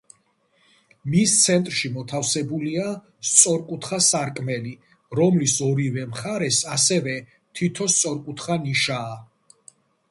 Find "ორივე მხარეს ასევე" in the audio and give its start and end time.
5.69-7.19